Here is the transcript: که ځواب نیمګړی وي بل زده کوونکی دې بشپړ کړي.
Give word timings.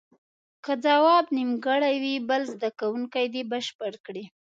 که 0.63 0.73
ځواب 0.85 1.25
نیمګړی 1.37 1.95
وي 2.03 2.15
بل 2.29 2.41
زده 2.53 2.69
کوونکی 2.79 3.25
دې 3.33 3.43
بشپړ 3.51 3.93
کړي. 4.05 4.25